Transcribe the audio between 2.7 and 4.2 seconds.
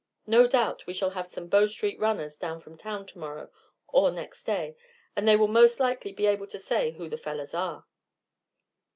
town tomorrow or